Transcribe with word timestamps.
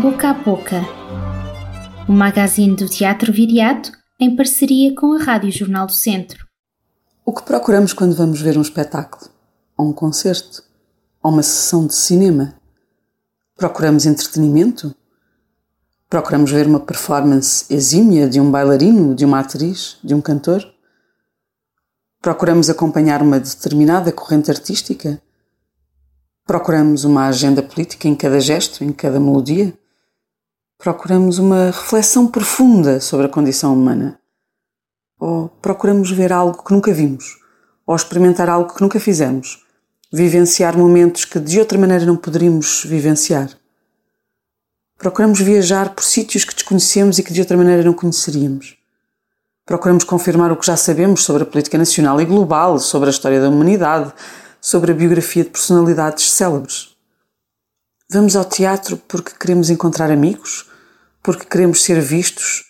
Boca 0.00 0.30
a 0.30 0.32
Boca, 0.32 0.80
o 2.08 2.12
magazine 2.12 2.74
do 2.74 2.88
Teatro 2.88 3.30
Viriato 3.30 3.92
em 4.18 4.34
parceria 4.34 4.94
com 4.94 5.12
a 5.12 5.22
Rádio 5.22 5.52
Jornal 5.52 5.86
do 5.86 5.92
Centro. 5.92 6.46
O 7.26 7.32
que 7.32 7.42
procuramos 7.42 7.92
quando 7.92 8.14
vamos 8.14 8.40
ver 8.40 8.56
um 8.56 8.62
espetáculo, 8.62 9.30
ou 9.76 9.90
um 9.90 9.92
concerto, 9.92 10.64
ou 11.22 11.30
uma 11.30 11.42
sessão 11.42 11.86
de 11.86 11.94
cinema? 11.94 12.54
Procuramos 13.54 14.06
entretenimento? 14.06 14.96
Procuramos 16.08 16.50
ver 16.50 16.66
uma 16.66 16.80
performance 16.80 17.66
exímia 17.68 18.26
de 18.26 18.40
um 18.40 18.50
bailarino, 18.50 19.14
de 19.14 19.26
uma 19.26 19.40
atriz, 19.40 19.98
de 20.02 20.14
um 20.14 20.22
cantor? 20.22 20.64
Procuramos 22.18 22.70
acompanhar 22.70 23.20
uma 23.20 23.38
determinada 23.38 24.10
corrente 24.10 24.50
artística? 24.50 25.20
Procuramos 26.46 27.04
uma 27.04 27.26
agenda 27.26 27.62
política 27.62 28.08
em 28.08 28.14
cada 28.14 28.40
gesto, 28.40 28.82
em 28.82 28.90
cada 28.90 29.20
melodia? 29.20 29.81
Procuramos 30.82 31.38
uma 31.38 31.66
reflexão 31.66 32.26
profunda 32.26 32.98
sobre 32.98 33.26
a 33.26 33.28
condição 33.28 33.72
humana? 33.72 34.18
Ou 35.16 35.48
procuramos 35.48 36.10
ver 36.10 36.32
algo 36.32 36.60
que 36.60 36.72
nunca 36.72 36.92
vimos? 36.92 37.38
Ou 37.86 37.94
experimentar 37.94 38.48
algo 38.48 38.74
que 38.74 38.82
nunca 38.82 38.98
fizemos? 38.98 39.64
Vivenciar 40.12 40.76
momentos 40.76 41.24
que 41.24 41.38
de 41.38 41.60
outra 41.60 41.78
maneira 41.78 42.04
não 42.04 42.16
poderíamos 42.16 42.84
vivenciar? 42.84 43.48
Procuramos 44.98 45.38
viajar 45.38 45.94
por 45.94 46.02
sítios 46.02 46.44
que 46.44 46.52
desconhecemos 46.52 47.16
e 47.16 47.22
que 47.22 47.32
de 47.32 47.38
outra 47.38 47.56
maneira 47.56 47.84
não 47.84 47.94
conheceríamos. 47.94 48.76
Procuramos 49.64 50.02
confirmar 50.02 50.50
o 50.50 50.56
que 50.56 50.66
já 50.66 50.76
sabemos 50.76 51.22
sobre 51.22 51.44
a 51.44 51.46
política 51.46 51.78
nacional 51.78 52.20
e 52.20 52.24
global, 52.24 52.80
sobre 52.80 53.08
a 53.08 53.12
história 53.12 53.40
da 53.40 53.48
humanidade, 53.48 54.12
sobre 54.60 54.90
a 54.90 54.94
biografia 54.96 55.44
de 55.44 55.50
personalidades 55.50 56.28
célebres. 56.32 56.96
Vamos 58.10 58.34
ao 58.34 58.44
teatro 58.44 58.96
porque 58.96 59.30
queremos 59.38 59.70
encontrar 59.70 60.10
amigos? 60.10 60.71
Porque 61.22 61.46
queremos 61.46 61.82
ser 61.82 62.00
vistos 62.00 62.64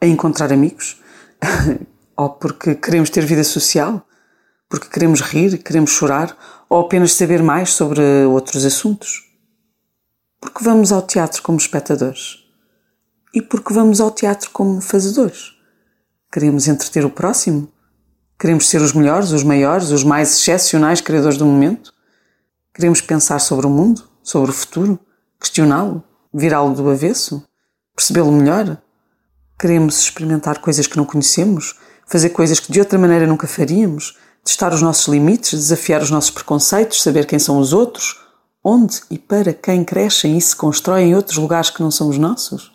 a 0.00 0.06
encontrar 0.06 0.52
amigos? 0.52 1.00
ou 2.16 2.30
porque 2.30 2.74
queremos 2.74 3.10
ter 3.10 3.24
vida 3.24 3.44
social? 3.44 4.06
Porque 4.68 4.88
queremos 4.88 5.20
rir, 5.20 5.58
queremos 5.58 5.90
chorar? 5.90 6.36
Ou 6.68 6.80
apenas 6.80 7.12
saber 7.12 7.42
mais 7.42 7.74
sobre 7.74 8.00
outros 8.24 8.64
assuntos? 8.64 9.28
Porque 10.40 10.64
vamos 10.64 10.92
ao 10.92 11.02
teatro 11.02 11.42
como 11.42 11.58
espectadores? 11.58 12.38
E 13.34 13.42
porque 13.42 13.74
vamos 13.74 14.00
ao 14.00 14.10
teatro 14.10 14.50
como 14.50 14.80
fazedores? 14.80 15.52
Queremos 16.32 16.68
entreter 16.68 17.04
o 17.04 17.10
próximo? 17.10 17.70
Queremos 18.38 18.68
ser 18.68 18.80
os 18.80 18.94
melhores, 18.94 19.32
os 19.32 19.42
maiores, 19.42 19.90
os 19.90 20.04
mais 20.04 20.32
excepcionais 20.38 21.02
criadores 21.02 21.36
do 21.36 21.44
momento? 21.44 21.92
Queremos 22.72 23.02
pensar 23.02 23.38
sobre 23.40 23.66
o 23.66 23.70
mundo, 23.70 24.08
sobre 24.22 24.50
o 24.50 24.54
futuro, 24.54 24.98
questioná-lo, 25.38 26.02
virá-lo 26.32 26.74
do 26.74 26.88
avesso, 26.88 27.46
percebê-lo 28.00 28.32
melhor? 28.32 28.78
Queremos 29.58 30.00
experimentar 30.00 30.58
coisas 30.58 30.86
que 30.86 30.96
não 30.96 31.04
conhecemos, 31.04 31.78
fazer 32.06 32.30
coisas 32.30 32.58
que 32.58 32.72
de 32.72 32.80
outra 32.80 32.98
maneira 32.98 33.26
nunca 33.26 33.46
faríamos, 33.46 34.16
testar 34.42 34.72
os 34.72 34.80
nossos 34.80 35.06
limites, 35.06 35.52
desafiar 35.52 36.00
os 36.00 36.10
nossos 36.10 36.30
preconceitos, 36.30 37.02
saber 37.02 37.26
quem 37.26 37.38
são 37.38 37.58
os 37.58 37.74
outros, 37.74 38.18
onde 38.64 39.02
e 39.10 39.18
para 39.18 39.52
quem 39.52 39.84
crescem 39.84 40.38
e 40.38 40.40
se 40.40 40.56
constroem 40.56 41.10
em 41.10 41.14
outros 41.14 41.36
lugares 41.36 41.68
que 41.68 41.82
não 41.82 41.90
são 41.90 42.08
os 42.08 42.16
nossos? 42.16 42.72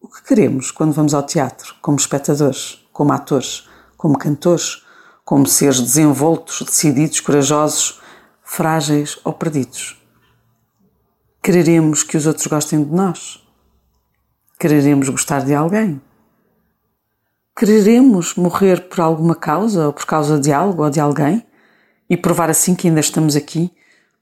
O 0.00 0.08
que 0.08 0.22
queremos 0.22 0.70
quando 0.70 0.94
vamos 0.94 1.12
ao 1.12 1.22
teatro, 1.22 1.74
como 1.82 1.98
espectadores, 1.98 2.82
como 2.94 3.12
atores, 3.12 3.68
como 3.98 4.16
cantores, 4.16 4.82
como 5.22 5.46
seres 5.46 5.80
desenvoltos, 5.80 6.62
decididos, 6.62 7.20
corajosos, 7.20 8.00
frágeis 8.42 9.18
ou 9.22 9.34
perdidos? 9.34 10.02
Quereremos 11.42 12.02
que 12.02 12.16
os 12.16 12.26
outros 12.26 12.46
gostem 12.46 12.82
de 12.82 12.90
nós? 12.90 13.41
Quereremos 14.62 15.08
gostar 15.08 15.44
de 15.44 15.52
alguém? 15.52 16.00
Quereremos 17.58 18.36
morrer 18.36 18.82
por 18.82 19.00
alguma 19.00 19.34
causa 19.34 19.86
ou 19.88 19.92
por 19.92 20.06
causa 20.06 20.38
de 20.38 20.52
algo 20.52 20.84
ou 20.84 20.88
de 20.88 21.00
alguém 21.00 21.44
e 22.08 22.16
provar 22.16 22.48
assim 22.48 22.76
que 22.76 22.86
ainda 22.86 23.00
estamos 23.00 23.34
aqui 23.34 23.72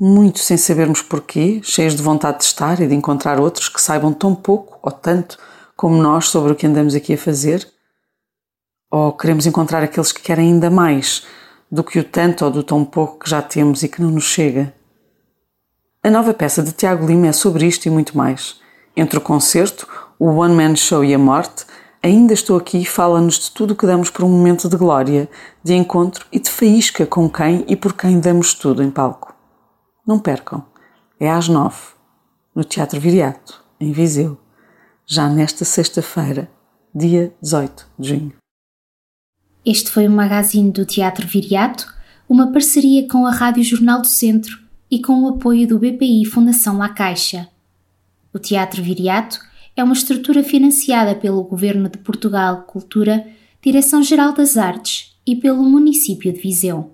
muito 0.00 0.38
sem 0.38 0.56
sabermos 0.56 1.02
porquê, 1.02 1.60
cheios 1.62 1.94
de 1.94 2.02
vontade 2.02 2.38
de 2.38 2.44
estar 2.44 2.80
e 2.80 2.86
de 2.86 2.94
encontrar 2.94 3.38
outros 3.38 3.68
que 3.68 3.78
saibam 3.78 4.10
tão 4.10 4.34
pouco 4.34 4.78
ou 4.80 4.90
tanto 4.90 5.38
como 5.76 6.02
nós 6.02 6.30
sobre 6.30 6.52
o 6.52 6.56
que 6.56 6.66
andamos 6.66 6.94
aqui 6.94 7.12
a 7.12 7.18
fazer? 7.18 7.70
Ou 8.90 9.12
queremos 9.12 9.44
encontrar 9.44 9.82
aqueles 9.82 10.12
que 10.12 10.22
querem 10.22 10.54
ainda 10.54 10.70
mais 10.70 11.26
do 11.70 11.84
que 11.84 11.98
o 11.98 12.04
tanto 12.04 12.46
ou 12.46 12.50
do 12.50 12.62
tão 12.62 12.86
pouco 12.86 13.18
que 13.18 13.28
já 13.28 13.42
temos 13.42 13.82
e 13.82 13.88
que 13.88 14.00
não 14.00 14.10
nos 14.10 14.24
chega? 14.24 14.72
A 16.02 16.08
nova 16.08 16.32
peça 16.32 16.62
de 16.62 16.72
Tiago 16.72 17.06
Lima 17.06 17.26
é 17.26 17.32
sobre 17.32 17.66
isto 17.66 17.84
e 17.84 17.90
muito 17.90 18.16
mais. 18.16 18.61
Entre 18.96 19.18
o 19.18 19.20
concerto, 19.20 19.86
o 20.18 20.26
One 20.26 20.54
Man 20.54 20.76
Show 20.76 21.04
e 21.04 21.14
a 21.14 21.18
morte, 21.18 21.64
Ainda 22.04 22.34
estou 22.34 22.58
aqui 22.58 22.84
fala-nos 22.84 23.38
de 23.38 23.52
tudo 23.52 23.74
o 23.74 23.76
que 23.76 23.86
damos 23.86 24.10
por 24.10 24.24
um 24.24 24.28
momento 24.28 24.68
de 24.68 24.76
glória, 24.76 25.30
de 25.62 25.72
encontro 25.72 26.26
e 26.32 26.40
de 26.40 26.50
faísca 26.50 27.06
com 27.06 27.30
quem 27.30 27.64
e 27.68 27.76
por 27.76 27.92
quem 27.92 28.18
damos 28.18 28.54
tudo 28.54 28.82
em 28.82 28.90
palco. 28.90 29.32
Não 30.04 30.18
percam. 30.18 30.66
É 31.20 31.30
às 31.30 31.46
nove, 31.46 31.78
no 32.52 32.64
Teatro 32.64 32.98
Viriato, 32.98 33.62
em 33.78 33.92
Viseu, 33.92 34.36
já 35.06 35.28
nesta 35.28 35.64
sexta-feira, 35.64 36.50
dia 36.92 37.32
18 37.40 37.86
de 37.96 38.08
junho. 38.08 38.32
Este 39.64 39.88
foi 39.88 40.08
o 40.08 40.10
magazine 40.10 40.72
do 40.72 40.84
Teatro 40.84 41.28
Viriato, 41.28 41.86
uma 42.28 42.50
parceria 42.50 43.06
com 43.06 43.24
a 43.24 43.30
Rádio 43.30 43.62
Jornal 43.62 44.00
do 44.00 44.08
Centro 44.08 44.58
e 44.90 45.00
com 45.00 45.22
o 45.22 45.28
apoio 45.28 45.68
do 45.68 45.78
BPI 45.78 46.24
Fundação 46.24 46.78
La 46.78 46.88
Caixa. 46.88 47.48
O 48.34 48.38
Teatro 48.38 48.82
Viriato 48.82 49.38
é 49.76 49.84
uma 49.84 49.92
estrutura 49.92 50.42
financiada 50.42 51.14
pelo 51.14 51.42
Governo 51.44 51.88
de 51.88 51.98
Portugal 51.98 52.62
Cultura, 52.62 53.26
Direção-Geral 53.62 54.32
das 54.32 54.56
Artes 54.56 55.14
e 55.26 55.36
pelo 55.36 55.62
município 55.62 56.32
de 56.32 56.40
Viseu. 56.40 56.91